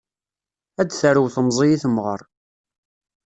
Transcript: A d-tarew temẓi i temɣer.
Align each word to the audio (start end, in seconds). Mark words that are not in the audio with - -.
A 0.81 0.83
d-tarew 0.83 1.27
temẓi 1.35 1.67
i 1.71 1.77
temɣer. 1.83 2.21